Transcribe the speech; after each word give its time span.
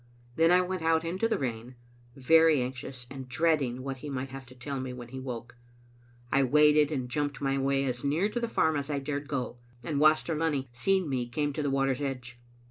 Then 0.35 0.49
I 0.49 0.61
went 0.61 0.81
out 0.81 1.05
into 1.05 1.27
the 1.27 1.37
rain, 1.37 1.75
very 2.15 2.59
anxious, 2.59 3.05
and 3.11 3.29
dreading 3.29 3.83
what 3.83 3.97
he 3.97 4.09
might 4.09 4.29
have 4.29 4.47
to 4.47 4.55
tell 4.55 4.79
me 4.79 4.93
when 4.93 5.09
he 5.09 5.19
woke. 5.19 5.55
I 6.31 6.41
waded 6.41 6.91
and 6.91 7.07
jumped 7.07 7.39
my 7.39 7.55
way 7.59 7.85
as 7.85 8.03
near 8.03 8.27
to 8.29 8.39
the 8.39 8.47
farm 8.47 8.75
as 8.77 8.89
I 8.89 8.97
dared 8.97 9.27
go, 9.27 9.57
and 9.83 9.99
Waster 9.99 10.33
Lunny, 10.33 10.67
seeing 10.71 11.07
me, 11.07 11.27
came 11.29 11.53
to 11.53 11.61
the 11.61 11.69
water's 11.69 12.01
edge. 12.01 12.39